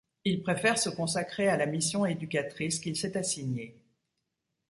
[0.25, 3.77] Il préfère se consacrer à la mission éducatrice qu'il s'est assignée.